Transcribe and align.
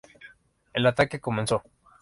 El 0.73 0.87
ataque 0.87 1.19
comenzó. 1.21 1.61